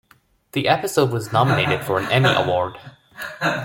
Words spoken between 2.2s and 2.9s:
Award.